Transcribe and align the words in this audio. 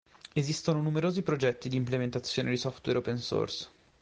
Esistono 0.33 0.81
numerosi 0.81 1.21
progetti 1.21 1.69
di 1.69 1.75
implementazione 1.75 2.49
di 2.49 2.57
software 2.57 2.97
open 2.97 3.19
source. 3.19 3.67